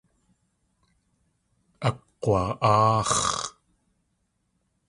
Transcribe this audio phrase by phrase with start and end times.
[1.87, 3.21] Akg̲wa.áax̲.